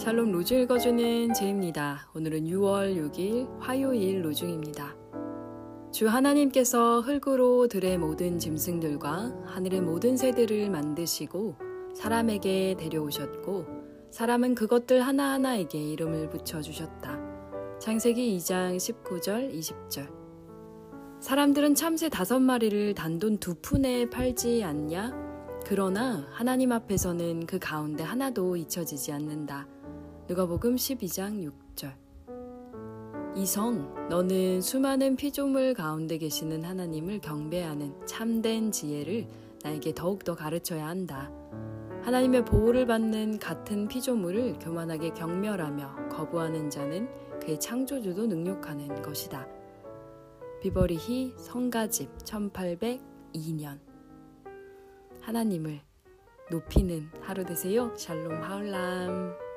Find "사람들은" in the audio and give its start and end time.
21.20-21.74